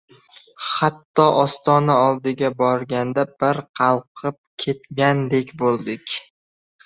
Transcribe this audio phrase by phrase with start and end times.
[0.67, 5.99] Hatto ostona oldiga borganda bir qalqib ketgandek bo‘ldi.